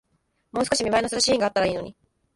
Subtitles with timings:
[0.51, 1.95] もう少し見栄えのするシーンがあったらいいのに